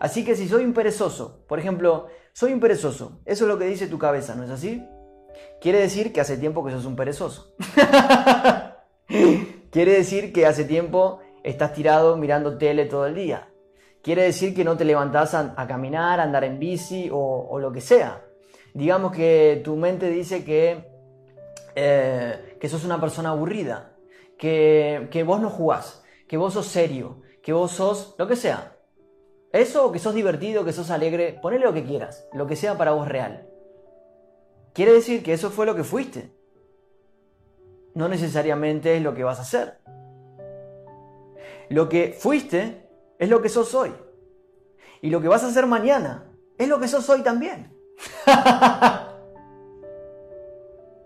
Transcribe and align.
Así 0.00 0.24
que 0.24 0.36
si 0.36 0.48
soy 0.48 0.64
un 0.64 0.72
perezoso, 0.72 1.44
por 1.48 1.58
ejemplo, 1.58 2.06
soy 2.32 2.52
un 2.52 2.60
perezoso, 2.60 3.20
eso 3.24 3.44
es 3.44 3.48
lo 3.48 3.58
que 3.58 3.66
dice 3.66 3.88
tu 3.88 3.98
cabeza, 3.98 4.34
¿no 4.34 4.44
es 4.44 4.50
así? 4.50 4.86
Quiere 5.60 5.80
decir 5.80 6.12
que 6.12 6.20
hace 6.20 6.36
tiempo 6.36 6.64
que 6.64 6.70
sos 6.70 6.84
un 6.84 6.96
perezoso. 6.96 7.54
Quiere 9.70 9.92
decir 9.92 10.32
que 10.32 10.46
hace 10.46 10.64
tiempo 10.64 11.20
estás 11.42 11.72
tirado 11.72 12.16
mirando 12.16 12.58
tele 12.58 12.86
todo 12.86 13.06
el 13.06 13.14
día. 13.14 13.48
Quiere 14.02 14.22
decir 14.22 14.54
que 14.54 14.64
no 14.64 14.76
te 14.76 14.84
levantás 14.84 15.34
a, 15.34 15.66
caminar, 15.66 16.20
a 16.20 16.22
andar 16.22 16.44
en 16.44 16.58
bici 16.58 17.10
o, 17.12 17.58
lo 17.58 17.72
que 17.72 17.80
sea. 17.80 18.24
Digamos 18.72 19.12
que 19.12 19.60
tu 19.64 19.76
mente 19.76 20.08
dice 20.08 20.44
que, 20.44 20.88
eh, 21.74 22.56
que 22.60 22.68
sos 22.68 22.84
una 22.84 23.00
persona 23.00 23.30
aburrida, 23.30 23.96
que, 24.38 25.08
que 25.10 25.24
vos 25.24 25.40
no 25.40 25.50
jugás, 25.50 26.04
que 26.28 26.36
vos 26.36 26.54
sos 26.54 26.66
serio, 26.66 27.22
que 27.42 27.52
vos 27.52 27.72
sos 27.72 28.14
lo 28.18 28.28
que 28.28 28.36
sea. 28.36 28.77
Eso, 29.52 29.92
que 29.92 29.98
sos 29.98 30.14
divertido, 30.14 30.64
que 30.64 30.72
sos 30.72 30.90
alegre, 30.90 31.38
ponele 31.40 31.64
lo 31.64 31.72
que 31.72 31.84
quieras, 31.84 32.28
lo 32.32 32.46
que 32.46 32.56
sea 32.56 32.76
para 32.76 32.92
vos 32.92 33.08
real. 33.08 33.48
Quiere 34.74 34.92
decir 34.92 35.22
que 35.22 35.32
eso 35.32 35.50
fue 35.50 35.66
lo 35.66 35.74
que 35.74 35.84
fuiste. 35.84 36.32
No 37.94 38.08
necesariamente 38.08 38.96
es 38.96 39.02
lo 39.02 39.14
que 39.14 39.24
vas 39.24 39.38
a 39.38 39.42
hacer. 39.42 39.78
Lo 41.68 41.88
que 41.88 42.14
fuiste 42.18 42.88
es 43.18 43.28
lo 43.28 43.42
que 43.42 43.48
sos 43.48 43.74
hoy. 43.74 43.92
Y 45.00 45.10
lo 45.10 45.20
que 45.20 45.28
vas 45.28 45.44
a 45.44 45.48
hacer 45.48 45.66
mañana 45.66 46.30
es 46.58 46.68
lo 46.68 46.78
que 46.78 46.88
sos 46.88 47.08
hoy 47.08 47.22
también. 47.22 47.74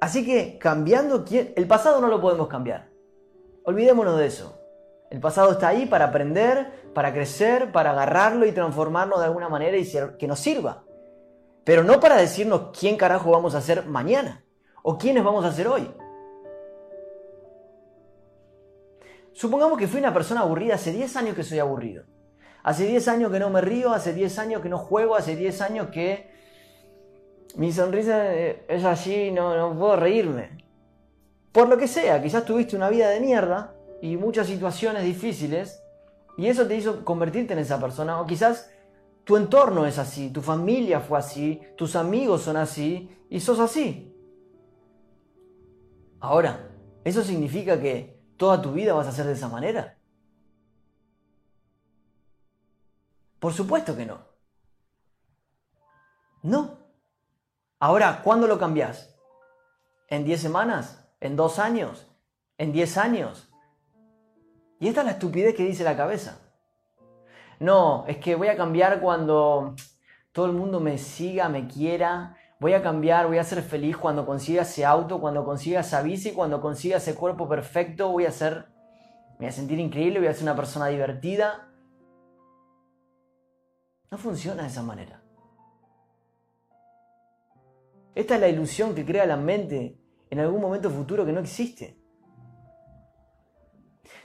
Así 0.00 0.26
que 0.26 0.58
cambiando, 0.58 1.24
el 1.30 1.66
pasado 1.68 2.00
no 2.00 2.08
lo 2.08 2.20
podemos 2.20 2.48
cambiar. 2.48 2.90
Olvidémonos 3.64 4.18
de 4.18 4.26
eso. 4.26 4.61
El 5.12 5.20
pasado 5.20 5.52
está 5.52 5.68
ahí 5.68 5.84
para 5.84 6.06
aprender, 6.06 6.88
para 6.94 7.12
crecer, 7.12 7.70
para 7.70 7.90
agarrarlo 7.90 8.46
y 8.46 8.52
transformarlo 8.52 9.18
de 9.18 9.26
alguna 9.26 9.50
manera 9.50 9.76
y 9.76 9.86
que 10.18 10.26
nos 10.26 10.40
sirva. 10.40 10.84
Pero 11.64 11.84
no 11.84 12.00
para 12.00 12.16
decirnos 12.16 12.70
quién 12.72 12.96
carajo 12.96 13.30
vamos 13.30 13.54
a 13.54 13.60
ser 13.60 13.84
mañana 13.84 14.42
o 14.82 14.96
quiénes 14.96 15.22
vamos 15.22 15.44
a 15.44 15.52
ser 15.52 15.68
hoy. 15.68 15.94
Supongamos 19.34 19.76
que 19.76 19.86
fui 19.86 20.00
una 20.00 20.14
persona 20.14 20.40
aburrida, 20.40 20.76
hace 20.76 20.92
10 20.92 21.14
años 21.16 21.36
que 21.36 21.42
soy 21.42 21.58
aburrido. 21.58 22.04
Hace 22.62 22.86
10 22.86 23.08
años 23.08 23.30
que 23.30 23.38
no 23.38 23.50
me 23.50 23.60
río, 23.60 23.92
hace 23.92 24.14
10 24.14 24.38
años 24.38 24.62
que 24.62 24.70
no 24.70 24.78
juego, 24.78 25.14
hace 25.14 25.36
10 25.36 25.60
años 25.60 25.88
que 25.88 26.30
mi 27.56 27.70
sonrisa 27.70 28.34
eh, 28.34 28.64
es 28.66 28.82
así, 28.82 29.30
no, 29.30 29.54
no 29.54 29.78
puedo 29.78 29.94
reírme. 29.94 30.56
Por 31.52 31.68
lo 31.68 31.76
que 31.76 31.86
sea, 31.86 32.22
quizás 32.22 32.46
tuviste 32.46 32.76
una 32.76 32.88
vida 32.88 33.10
de 33.10 33.20
mierda 33.20 33.74
y 34.02 34.16
muchas 34.16 34.48
situaciones 34.48 35.04
difíciles 35.04 35.80
y 36.36 36.48
eso 36.48 36.66
te 36.66 36.76
hizo 36.76 37.04
convertirte 37.04 37.52
en 37.52 37.60
esa 37.60 37.80
persona. 37.80 38.20
O 38.20 38.26
quizás 38.26 38.68
tu 39.22 39.36
entorno 39.36 39.86
es 39.86 39.96
así, 39.96 40.30
tu 40.30 40.42
familia 40.42 41.00
fue 41.00 41.20
así, 41.20 41.62
tus 41.76 41.94
amigos 41.94 42.42
son 42.42 42.56
así 42.56 43.16
y 43.30 43.38
sos 43.38 43.60
así. 43.60 44.12
Ahora, 46.18 46.68
¿eso 47.04 47.22
significa 47.22 47.80
que 47.80 48.20
toda 48.36 48.60
tu 48.60 48.72
vida 48.72 48.92
vas 48.92 49.06
a 49.06 49.12
ser 49.12 49.26
de 49.26 49.34
esa 49.34 49.48
manera? 49.48 49.96
Por 53.38 53.52
supuesto 53.52 53.96
que 53.96 54.04
no. 54.04 54.18
No. 56.42 56.78
Ahora, 57.78 58.20
¿cuándo 58.24 58.48
lo 58.48 58.58
cambias? 58.58 59.14
¿En 60.08 60.24
10 60.24 60.40
semanas? 60.40 61.08
¿En 61.20 61.36
2 61.36 61.60
años? 61.60 62.08
¿En 62.58 62.72
10 62.72 62.96
años? 62.98 63.51
Y 64.82 64.88
esta 64.88 65.02
es 65.02 65.06
la 65.06 65.12
estupidez 65.12 65.54
que 65.54 65.64
dice 65.64 65.84
la 65.84 65.96
cabeza. 65.96 66.40
No, 67.60 68.04
es 68.08 68.16
que 68.16 68.34
voy 68.34 68.48
a 68.48 68.56
cambiar 68.56 69.00
cuando 69.00 69.76
todo 70.32 70.46
el 70.46 70.54
mundo 70.54 70.80
me 70.80 70.98
siga, 70.98 71.48
me 71.48 71.68
quiera. 71.68 72.36
Voy 72.58 72.72
a 72.72 72.82
cambiar, 72.82 73.28
voy 73.28 73.38
a 73.38 73.44
ser 73.44 73.62
feliz 73.62 73.96
cuando 73.96 74.26
consiga 74.26 74.62
ese 74.62 74.84
auto, 74.84 75.20
cuando 75.20 75.44
consiga 75.44 75.78
esa 75.78 76.02
bici, 76.02 76.32
cuando 76.32 76.60
consiga 76.60 76.96
ese 76.96 77.14
cuerpo 77.14 77.48
perfecto. 77.48 78.08
Voy 78.08 78.26
a 78.26 78.32
ser, 78.32 78.72
me 79.38 79.46
voy 79.46 79.46
a 79.46 79.52
sentir 79.52 79.78
increíble, 79.78 80.18
voy 80.18 80.26
a 80.26 80.34
ser 80.34 80.42
una 80.42 80.56
persona 80.56 80.88
divertida. 80.88 81.68
No 84.10 84.18
funciona 84.18 84.62
de 84.62 84.68
esa 84.68 84.82
manera. 84.82 85.22
Esta 88.16 88.34
es 88.34 88.40
la 88.40 88.48
ilusión 88.48 88.96
que 88.96 89.06
crea 89.06 89.26
la 89.26 89.36
mente 89.36 89.96
en 90.28 90.40
algún 90.40 90.60
momento 90.60 90.90
futuro 90.90 91.24
que 91.24 91.30
no 91.30 91.38
existe. 91.38 92.01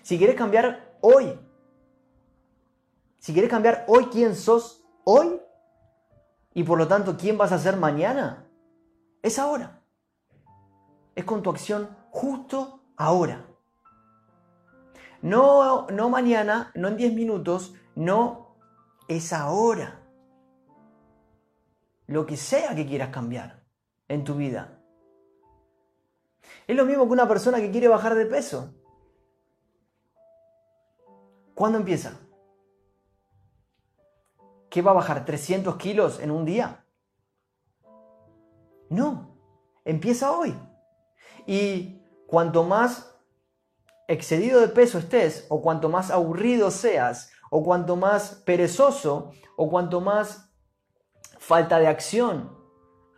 Si 0.08 0.18
quieres 0.18 0.38
cambiar 0.38 0.98
hoy, 1.02 1.38
si 3.18 3.34
quieres 3.34 3.52
cambiar 3.52 3.84
hoy 3.90 4.06
quién 4.06 4.38
sos 4.38 4.86
hoy 5.04 5.42
y 6.54 6.64
por 6.64 6.78
lo 6.78 6.88
tanto 6.88 7.18
quién 7.18 7.38
vas 7.38 7.52
a 7.52 7.60
ser 7.60 7.76
mañana, 7.76 8.48
es 9.22 9.38
ahora. 9.38 9.82
Es 11.14 11.26
con 11.26 11.44
tu 11.44 11.50
acción 11.50 11.90
justo 12.10 12.86
ahora. 12.96 13.48
No, 15.22 15.88
no 15.88 16.10
mañana, 16.10 16.72
no 16.74 16.88
en 16.88 16.96
10 16.96 17.14
minutos, 17.14 17.76
no, 17.94 18.56
es 19.10 19.34
ahora. 19.34 20.08
Lo 22.06 22.26
que 22.26 22.38
sea 22.38 22.74
que 22.76 22.86
quieras 22.86 23.10
cambiar 23.10 23.66
en 24.08 24.24
tu 24.24 24.36
vida. 24.36 24.82
Es 26.66 26.78
lo 26.78 26.86
mismo 26.86 27.08
que 27.08 27.12
una 27.12 27.28
persona 27.28 27.58
que 27.58 27.72
quiere 27.72 27.90
bajar 27.90 28.16
de 28.16 28.26
peso. 28.26 28.74
¿Cuándo 31.58 31.80
empieza? 31.80 32.20
¿Qué 34.70 34.84
va 34.84 34.92
a 34.92 34.94
bajar? 34.94 35.26
¿300 35.26 35.76
kilos 35.78 36.20
en 36.20 36.30
un 36.30 36.46
día? 36.46 36.86
No, 38.92 39.36
empieza 39.84 40.38
hoy. 40.38 40.56
Y 41.48 42.00
cuanto 42.28 42.64
más 42.64 43.12
excedido 44.08 44.62
de 44.62 44.68
peso 44.68 45.00
estés, 45.00 45.48
o 45.50 45.64
cuanto 45.64 45.90
más 45.90 46.12
aburrido 46.12 46.70
seas, 46.70 47.32
o 47.50 47.64
cuanto 47.64 47.96
más 47.96 48.36
perezoso, 48.46 49.32
o 49.56 49.68
cuanto 49.68 50.00
más 50.00 50.54
falta 51.40 51.80
de 51.80 51.88
acción 51.88 52.56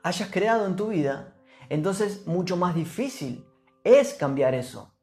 hayas 0.01 0.31
creado 0.31 0.65
en 0.65 0.77
tu 0.77 0.87
vida, 0.87 1.35
entonces 1.67 2.25
mucho 2.25 2.55
más 2.55 2.73
difícil 2.73 3.45
es 3.83 4.13
cambiar 4.13 4.53
eso. 4.53 4.93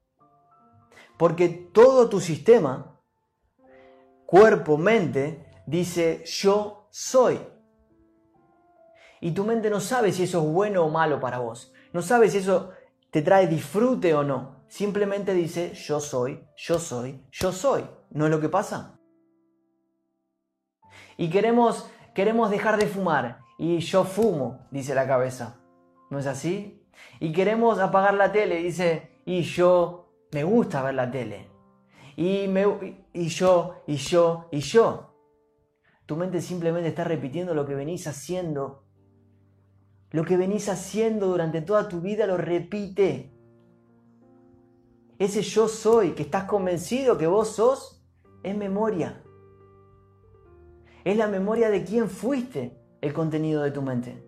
Porque 1.18 1.50
todo 1.50 2.08
tu 2.08 2.18
sistema 2.18 2.95
cuerpo, 4.26 4.76
mente, 4.76 5.46
dice 5.66 6.22
yo 6.26 6.88
soy. 6.90 7.40
Y 9.20 9.30
tu 9.30 9.44
mente 9.44 9.70
no 9.70 9.80
sabe 9.80 10.12
si 10.12 10.24
eso 10.24 10.42
es 10.42 10.52
bueno 10.52 10.84
o 10.84 10.90
malo 10.90 11.20
para 11.20 11.38
vos. 11.38 11.72
No 11.92 12.02
sabe 12.02 12.28
si 12.28 12.38
eso 12.38 12.70
te 13.10 13.22
trae 13.22 13.46
disfrute 13.46 14.12
o 14.14 14.22
no. 14.24 14.64
Simplemente 14.68 15.32
dice 15.32 15.72
yo 15.74 16.00
soy, 16.00 16.46
yo 16.56 16.78
soy, 16.78 17.24
yo 17.30 17.52
soy. 17.52 17.86
¿No 18.10 18.26
es 18.26 18.30
lo 18.30 18.40
que 18.40 18.48
pasa? 18.48 18.98
Y 21.16 21.30
queremos, 21.30 21.88
queremos 22.14 22.50
dejar 22.50 22.76
de 22.78 22.86
fumar. 22.86 23.40
Y 23.58 23.78
yo 23.78 24.04
fumo, 24.04 24.66
dice 24.70 24.94
la 24.94 25.06
cabeza. 25.06 25.60
¿No 26.10 26.18
es 26.18 26.26
así? 26.26 26.86
Y 27.20 27.32
queremos 27.32 27.78
apagar 27.78 28.14
la 28.14 28.32
tele, 28.32 28.56
dice, 28.56 29.20
y 29.24 29.42
yo 29.42 30.12
me 30.32 30.44
gusta 30.44 30.82
ver 30.82 30.94
la 30.94 31.10
tele 31.10 31.55
y, 32.16 32.48
me, 32.48 32.98
y 33.12 33.28
yo, 33.28 33.82
y 33.86 33.96
yo, 33.96 34.48
y 34.50 34.60
yo. 34.60 35.14
Tu 36.06 36.16
mente 36.16 36.40
simplemente 36.40 36.88
está 36.88 37.04
repitiendo 37.04 37.54
lo 37.54 37.66
que 37.66 37.74
venís 37.74 38.06
haciendo. 38.06 38.84
Lo 40.10 40.24
que 40.24 40.36
venís 40.36 40.68
haciendo 40.68 41.26
durante 41.26 41.60
toda 41.60 41.88
tu 41.88 42.00
vida 42.00 42.26
lo 42.26 42.38
repite. 42.38 43.32
Ese 45.18 45.42
yo 45.42 45.68
soy, 45.68 46.12
que 46.12 46.22
estás 46.22 46.44
convencido 46.44 47.18
que 47.18 47.26
vos 47.26 47.48
sos, 47.48 48.02
es 48.42 48.56
memoria. 48.56 49.22
Es 51.04 51.16
la 51.16 51.26
memoria 51.26 51.70
de 51.70 51.84
quién 51.84 52.08
fuiste 52.08 52.80
el 53.00 53.12
contenido 53.12 53.62
de 53.62 53.72
tu 53.72 53.82
mente. 53.82 54.22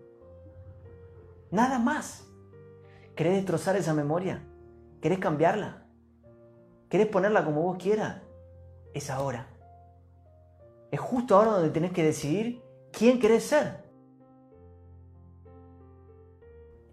Nada 1.51 1.79
más. 1.79 2.27
¿Querés 3.15 3.33
destrozar 3.33 3.75
esa 3.75 3.93
memoria? 3.93 4.47
¿Querés 5.01 5.19
cambiarla? 5.19 5.88
¿Querés 6.89 7.07
ponerla 7.07 7.45
como 7.45 7.61
vos 7.61 7.77
quieras? 7.77 8.21
Es 8.93 9.09
ahora. 9.09 9.47
Es 10.91 10.99
justo 10.99 11.35
ahora 11.35 11.51
donde 11.51 11.69
tenés 11.69 11.91
que 11.91 12.03
decidir 12.03 12.63
quién 12.91 13.19
querés 13.19 13.43
ser. 13.43 13.83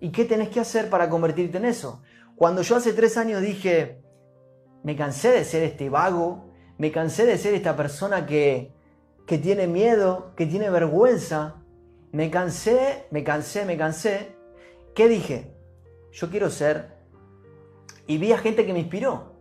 ¿Y 0.01 0.13
qué 0.13 0.27
tenés 0.27 0.51
que 0.51 0.61
hacer 0.61 0.91
para 0.91 1.09
convertirte 1.09 1.57
en 1.57 1.65
eso? 1.65 2.03
Cuando 2.37 2.61
yo 2.61 2.77
hace 2.77 2.93
tres 2.93 3.17
años 3.17 3.41
dije, 3.41 4.03
me 4.83 4.95
cansé 4.95 5.31
de 5.31 5.45
ser 5.45 5.63
este 5.63 5.89
vago, 5.89 6.51
me 6.77 6.93
cansé 6.93 7.25
de 7.25 7.39
ser 7.39 7.55
esta 7.55 7.75
persona 7.75 8.27
que, 8.27 8.75
que 9.27 9.39
tiene 9.39 9.67
miedo, 9.67 10.35
que 10.37 10.45
tiene 10.45 10.69
vergüenza, 10.69 11.63
me 12.13 12.31
cansé, 12.31 13.07
me 13.11 13.25
cansé, 13.25 13.65
me 13.65 13.79
cansé, 13.79 14.37
¿qué 14.95 15.09
dije? 15.09 15.55
Yo 16.13 16.29
quiero 16.29 16.51
ser... 16.51 16.95
Y 18.07 18.19
vi 18.19 18.33
a 18.33 18.39
gente 18.39 18.67
que 18.67 18.73
me 18.73 18.81
inspiró. 18.81 19.36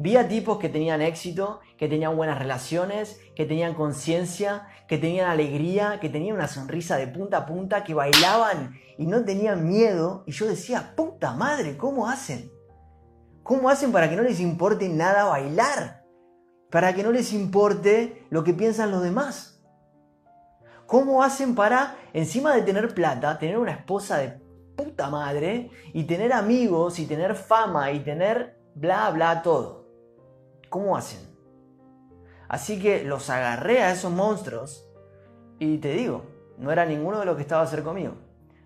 Vi 0.00 0.16
a 0.16 0.28
tipos 0.28 0.58
que 0.58 0.68
tenían 0.68 1.02
éxito, 1.02 1.58
que 1.76 1.88
tenían 1.88 2.16
buenas 2.16 2.38
relaciones, 2.38 3.20
que 3.34 3.46
tenían 3.46 3.74
conciencia, 3.74 4.68
que 4.86 4.96
tenían 4.96 5.28
alegría, 5.28 5.98
que 6.00 6.08
tenían 6.08 6.36
una 6.36 6.46
sonrisa 6.46 6.96
de 6.96 7.08
punta 7.08 7.38
a 7.38 7.46
punta, 7.46 7.82
que 7.82 7.94
bailaban 7.94 8.78
y 8.96 9.06
no 9.06 9.24
tenían 9.24 9.68
miedo. 9.68 10.22
Y 10.24 10.30
yo 10.30 10.46
decía, 10.46 10.92
puta 10.94 11.34
madre, 11.34 11.76
¿cómo 11.76 12.08
hacen? 12.08 12.48
¿Cómo 13.42 13.68
hacen 13.70 13.90
para 13.90 14.08
que 14.08 14.14
no 14.14 14.22
les 14.22 14.38
importe 14.38 14.88
nada 14.88 15.24
bailar? 15.24 16.04
Para 16.70 16.94
que 16.94 17.02
no 17.02 17.10
les 17.10 17.32
importe 17.32 18.24
lo 18.30 18.44
que 18.44 18.54
piensan 18.54 18.92
los 18.92 19.02
demás. 19.02 19.64
¿Cómo 20.86 21.24
hacen 21.24 21.56
para, 21.56 21.96
encima 22.12 22.54
de 22.54 22.62
tener 22.62 22.94
plata, 22.94 23.36
tener 23.40 23.58
una 23.58 23.72
esposa 23.72 24.18
de 24.18 24.40
puta 24.76 25.10
madre 25.10 25.72
y 25.92 26.04
tener 26.04 26.32
amigos 26.32 27.00
y 27.00 27.06
tener 27.06 27.34
fama 27.34 27.90
y 27.90 27.98
tener 28.04 28.60
bla, 28.76 29.10
bla, 29.10 29.42
todo? 29.42 29.77
¿Cómo 30.68 30.96
hacen? 30.96 31.20
Así 32.48 32.80
que 32.80 33.04
los 33.04 33.28
agarré 33.30 33.82
a 33.82 33.92
esos 33.92 34.12
monstruos 34.12 34.88
y 35.58 35.78
te 35.78 35.92
digo, 35.92 36.24
no 36.56 36.72
era 36.72 36.86
ninguno 36.86 37.20
de 37.20 37.26
los 37.26 37.36
que 37.36 37.42
estaba 37.42 37.66
cerca 37.66 37.86
conmigo. 37.86 38.14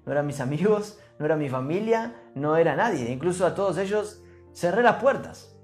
No 0.04 0.12
eran 0.12 0.26
mis 0.26 0.40
amigos, 0.40 0.99
no 1.19 1.26
era 1.26 1.37
mi 1.37 1.49
familia, 1.49 2.14
no 2.34 2.56
era 2.56 2.76
nadie. 2.76 3.10
Incluso 3.10 3.46
a 3.46 3.54
todos 3.54 3.78
ellos 3.78 4.22
cerré 4.52 4.82
las 4.82 5.02
puertas. 5.02 5.56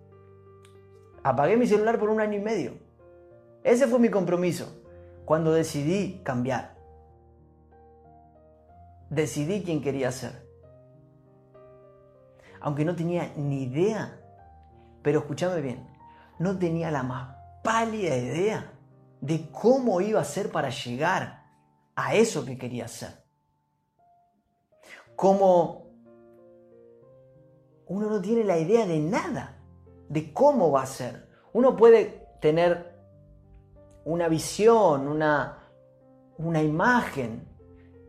Apagué 1.22 1.56
mi 1.56 1.66
celular 1.66 1.98
por 1.98 2.10
un 2.10 2.20
año 2.20 2.38
y 2.38 2.42
medio. 2.42 2.72
Ese 3.62 3.86
fue 3.86 3.98
mi 3.98 4.08
compromiso 4.08 4.82
cuando 5.24 5.52
decidí 5.52 6.20
cambiar. 6.24 6.76
Decidí 9.10 9.62
quién 9.62 9.82
quería 9.82 10.12
ser. 10.12 10.46
Aunque 12.60 12.84
no 12.84 12.96
tenía 12.96 13.32
ni 13.36 13.64
idea, 13.64 14.20
pero 15.02 15.20
escúchame 15.20 15.60
bien, 15.60 15.86
no 16.38 16.58
tenía 16.58 16.90
la 16.90 17.02
más 17.02 17.36
pálida 17.62 18.16
idea 18.16 18.72
de 19.20 19.50
cómo 19.50 20.00
iba 20.00 20.20
a 20.20 20.24
ser 20.24 20.50
para 20.50 20.70
llegar 20.70 21.44
a 21.96 22.14
eso 22.14 22.44
que 22.44 22.56
quería 22.56 22.84
hacer. 22.84 23.24
Como 25.16 25.88
uno 27.86 28.08
no 28.08 28.20
tiene 28.20 28.44
la 28.44 28.58
idea 28.58 28.86
de 28.86 29.00
nada, 29.00 29.58
de 30.08 30.32
cómo 30.32 30.70
va 30.70 30.82
a 30.82 30.86
ser. 30.86 31.28
Uno 31.52 31.76
puede 31.76 32.28
tener 32.40 32.96
una 34.04 34.28
visión, 34.28 35.08
una, 35.08 35.58
una 36.38 36.62
imagen, 36.62 37.48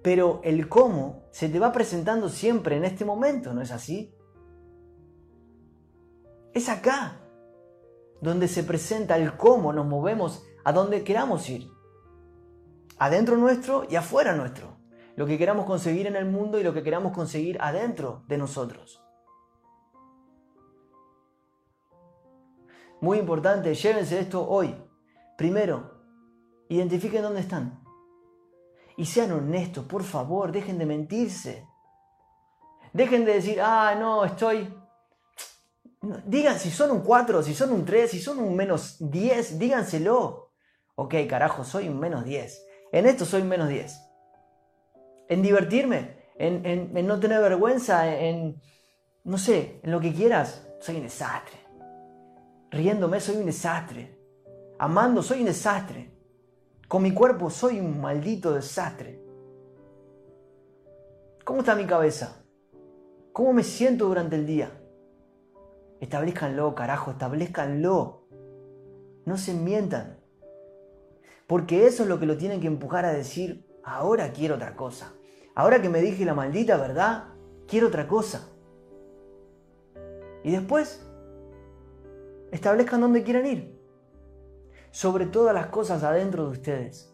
pero 0.03 0.41
el 0.43 0.69
cómo 0.69 1.23
se 1.31 1.49
te 1.49 1.59
va 1.59 1.71
presentando 1.71 2.29
siempre 2.29 2.77
en 2.77 2.85
este 2.85 3.05
momento, 3.05 3.53
¿no 3.53 3.61
es 3.61 3.71
así? 3.71 4.15
Es 6.53 6.69
acá, 6.69 7.19
donde 8.21 8.47
se 8.47 8.63
presenta 8.63 9.17
el 9.17 9.37
cómo 9.37 9.73
nos 9.73 9.85
movemos 9.85 10.43
a 10.63 10.71
donde 10.73 11.03
queramos 11.03 11.49
ir. 11.49 11.69
Adentro 12.97 13.37
nuestro 13.37 13.85
y 13.89 13.95
afuera 13.95 14.35
nuestro. 14.35 14.77
Lo 15.15 15.25
que 15.25 15.37
queramos 15.37 15.65
conseguir 15.65 16.07
en 16.07 16.15
el 16.15 16.25
mundo 16.25 16.59
y 16.59 16.63
lo 16.63 16.73
que 16.73 16.83
queramos 16.83 17.13
conseguir 17.13 17.57
adentro 17.61 18.23
de 18.27 18.37
nosotros. 18.37 19.03
Muy 23.01 23.17
importante, 23.17 23.73
llévense 23.73 24.19
esto 24.19 24.47
hoy. 24.47 24.75
Primero, 25.37 26.03
identifiquen 26.67 27.21
dónde 27.21 27.41
están. 27.41 27.81
Y 28.97 29.05
sean 29.05 29.31
honestos, 29.31 29.85
por 29.85 30.03
favor, 30.03 30.51
dejen 30.51 30.77
de 30.77 30.85
mentirse. 30.85 31.65
Dejen 32.91 33.23
de 33.23 33.35
decir, 33.35 33.61
ah, 33.61 33.95
no, 33.97 34.25
estoy 34.25 34.73
Digan 36.01 36.57
si 36.57 36.71
son 36.71 36.91
un 36.91 37.01
4, 37.01 37.43
si 37.43 37.53
son 37.53 37.73
un 37.73 37.83
3, 37.83 38.09
si 38.09 38.19
son 38.19 38.39
un 38.39 38.55
menos 38.55 38.97
10, 38.99 39.59
díganselo. 39.59 40.53
Ok, 40.95 41.15
carajo, 41.27 41.63
soy 41.63 41.89
un 41.89 41.99
menos 41.99 42.23
10. 42.23 42.65
En 42.91 43.05
esto 43.05 43.25
soy 43.25 43.41
un 43.41 43.49
menos 43.49 43.67
10. 43.67 43.99
En 45.27 45.41
divertirme, 45.41 46.17
en, 46.37 46.93
no 47.05 47.19
tener 47.19 47.41
vergüenza, 47.41 48.15
en, 48.15 48.61
no 49.25 49.37
sé, 49.37 49.81
en 49.83 49.91
lo 49.91 49.99
que 49.99 50.13
quieras, 50.13 50.67
soy 50.79 50.95
un 50.95 51.03
desastre. 51.03 51.57
Riéndome, 52.71 53.19
soy 53.19 53.37
un 53.37 53.45
desastre. 53.45 54.17
Amando, 54.79 55.21
soy 55.21 55.39
un 55.39 55.45
desastre. 55.45 56.17
Con 56.87 57.03
mi 57.03 57.13
cuerpo, 57.13 57.49
soy 57.49 57.79
un 57.79 57.99
maldito 57.99 58.53
desastre. 58.53 59.21
¿Cómo 61.43 61.59
está 61.59 61.75
mi 61.75 61.85
cabeza? 61.85 62.41
¿Cómo 63.33 63.53
me 63.53 63.63
siento 63.63 64.05
durante 64.05 64.35
el 64.37 64.45
día? 64.45 64.78
Establezcanlo, 65.99 66.75
carajo, 66.75 67.11
establezcanlo. 67.11 68.23
No 69.25 69.37
se 69.37 69.53
mientan. 69.53 70.19
Porque 71.45 71.87
eso 71.87 72.03
es 72.03 72.09
lo 72.09 72.19
que 72.19 72.25
lo 72.25 72.37
tienen 72.37 72.61
que 72.61 72.67
empujar 72.67 73.05
a 73.05 73.11
decir, 73.11 73.67
ahora 73.83 74.31
quiero 74.31 74.55
otra 74.55 74.75
cosa. 74.75 75.13
Ahora 75.55 75.81
que 75.81 75.89
me 75.89 75.99
dije 75.99 76.23
la 76.23 76.33
maldita 76.33 76.77
verdad, 76.77 77.33
quiero 77.67 77.87
otra 77.87 78.07
cosa. 78.07 78.47
Y 80.43 80.51
después, 80.51 81.05
establezcan 82.51 83.01
dónde 83.01 83.23
quieren 83.23 83.45
ir. 83.45 83.79
Sobre 84.91 85.25
todas 85.25 85.53
las 85.53 85.67
cosas 85.67 86.03
adentro 86.03 86.45
de 86.45 86.51
ustedes. 86.51 87.13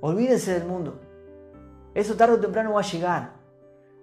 Olvídense 0.00 0.54
del 0.54 0.66
mundo. 0.66 1.00
Eso 1.94 2.16
tarde 2.16 2.34
o 2.34 2.40
temprano 2.40 2.72
va 2.72 2.80
a 2.80 2.84
llegar. 2.84 3.34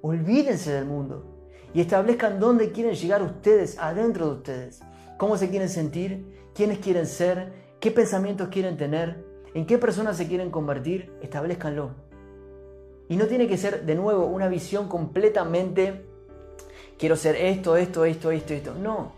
Olvídense 0.01 0.71
del 0.71 0.85
mundo 0.85 1.34
y 1.75 1.81
establezcan 1.81 2.39
dónde 2.39 2.71
quieren 2.71 2.95
llegar 2.95 3.21
ustedes, 3.21 3.77
adentro 3.79 4.27
de 4.27 4.31
ustedes. 4.35 4.79
Cómo 5.17 5.37
se 5.37 5.49
quieren 5.49 5.67
sentir, 5.67 6.49
quiénes 6.55 6.79
quieren 6.79 7.05
ser, 7.05 7.51
qué 7.81 7.91
pensamientos 7.91 8.47
quieren 8.47 8.77
tener, 8.77 9.25
en 9.53 9.65
qué 9.65 9.77
personas 9.77 10.15
se 10.15 10.25
quieren 10.25 10.51
convertir, 10.51 11.11
establezcanlo. 11.21 11.91
Y 13.09 13.17
no 13.17 13.25
tiene 13.25 13.49
que 13.49 13.57
ser 13.57 13.85
de 13.85 13.93
nuevo 13.93 14.25
una 14.25 14.47
visión 14.47 14.87
completamente, 14.87 16.05
quiero 16.97 17.17
ser 17.17 17.35
esto, 17.35 17.75
esto, 17.75 18.05
esto, 18.05 18.31
esto, 18.31 18.53
esto. 18.53 18.73
No. 18.73 19.11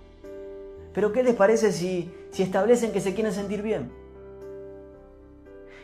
Pero 0.95 1.13
¿qué 1.13 1.21
les 1.21 1.35
parece 1.35 1.71
si, 1.71 2.11
si 2.31 2.41
establecen 2.41 2.91
que 2.91 3.01
se 3.01 3.13
quieren 3.13 3.33
sentir 3.33 3.61
bien? 3.61 3.91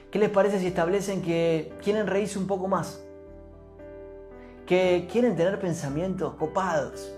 ¿Qué 0.09 0.17
les 0.17 0.31
parece 0.31 0.59
si 0.59 0.65
establecen 0.65 1.21
que 1.21 1.71
quieren 1.83 2.07
reírse 2.07 2.39
un 2.39 2.47
poco 2.47 2.67
más? 2.67 2.99
Que 4.65 5.07
quieren 5.11 5.35
tener 5.35 5.59
pensamientos 5.59 6.35
copados, 6.35 7.13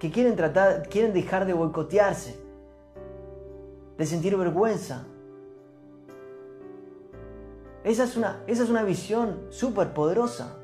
que 0.00 0.10
quieren 0.10 0.36
tratar, 0.36 0.88
quieren 0.88 1.12
dejar 1.12 1.46
de 1.46 1.52
boicotearse, 1.52 2.38
de 3.98 4.06
sentir 4.06 4.36
vergüenza. 4.36 5.06
Esa 7.84 8.04
es 8.04 8.16
una, 8.16 8.42
esa 8.46 8.64
es 8.64 8.70
una 8.70 8.82
visión 8.82 9.46
súper 9.50 9.92
poderosa. 9.92 10.56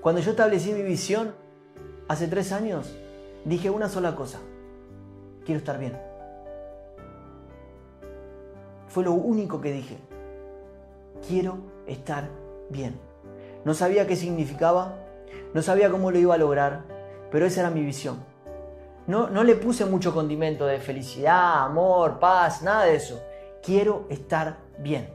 Cuando 0.00 0.20
yo 0.20 0.30
establecí 0.30 0.72
mi 0.72 0.82
visión 0.82 1.34
hace 2.08 2.26
tres 2.28 2.52
años, 2.52 2.96
dije 3.44 3.68
una 3.68 3.88
sola 3.88 4.14
cosa. 4.16 4.38
Quiero 5.44 5.58
estar 5.58 5.78
bien. 5.78 6.09
Fue 8.90 9.04
lo 9.04 9.12
único 9.12 9.60
que 9.60 9.72
dije. 9.72 9.98
Quiero 11.26 11.58
estar 11.86 12.28
bien. 12.70 13.00
No 13.64 13.72
sabía 13.72 14.06
qué 14.08 14.16
significaba, 14.16 14.96
no 15.54 15.62
sabía 15.62 15.90
cómo 15.90 16.10
lo 16.10 16.18
iba 16.18 16.34
a 16.34 16.38
lograr, 16.38 16.82
pero 17.30 17.46
esa 17.46 17.60
era 17.60 17.70
mi 17.70 17.84
visión. 17.84 18.18
No, 19.06 19.30
no 19.30 19.44
le 19.44 19.54
puse 19.54 19.84
mucho 19.84 20.12
condimento 20.12 20.66
de 20.66 20.80
felicidad, 20.80 21.64
amor, 21.64 22.18
paz, 22.18 22.62
nada 22.62 22.84
de 22.84 22.96
eso. 22.96 23.22
Quiero 23.62 24.06
estar 24.10 24.58
bien. 24.78 25.08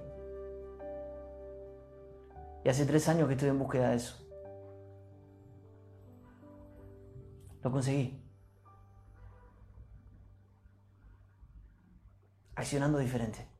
Y 2.63 2.69
hace 2.69 2.85
tres 2.85 3.09
años 3.09 3.27
que 3.27 3.33
estoy 3.33 3.49
en 3.49 3.59
búsqueda 3.59 3.89
de 3.89 3.97
eso. 3.97 4.15
Lo 7.61 7.71
conseguí. 7.71 8.23
Accionando 12.55 12.99
diferente. 12.99 13.54